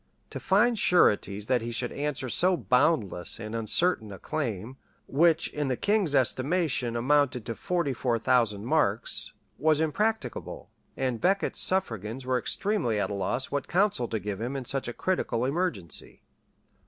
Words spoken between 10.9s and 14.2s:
and Becket's suffragans were extremely at a loss what counsel to